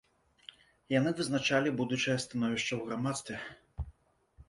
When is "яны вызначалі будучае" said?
0.99-2.17